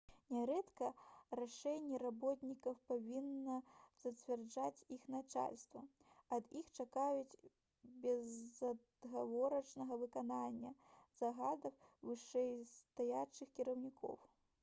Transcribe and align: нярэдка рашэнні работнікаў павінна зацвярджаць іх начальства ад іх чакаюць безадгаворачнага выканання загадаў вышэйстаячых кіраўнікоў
нярэдка 0.35 0.87
рашэнні 1.39 1.97
работнікаў 2.03 2.77
павінна 2.91 3.57
зацвярджаць 4.03 4.85
іх 4.95 5.05
начальства 5.17 5.83
ад 6.39 6.49
іх 6.61 6.71
чакаюць 6.85 7.39
безадгаворачнага 8.07 10.01
выканання 10.07 10.75
загадаў 11.21 11.79
вышэйстаячых 12.11 13.55
кіраўнікоў 13.61 14.19